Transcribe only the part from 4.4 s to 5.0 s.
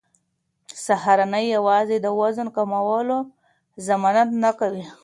نه کوي.